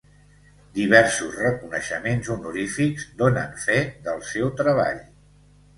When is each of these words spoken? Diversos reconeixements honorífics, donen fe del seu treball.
Diversos 0.77 1.35
reconeixements 1.41 2.33
honorífics, 2.37 3.07
donen 3.23 3.53
fe 3.69 3.79
del 4.09 4.29
seu 4.35 4.53
treball. 4.65 5.07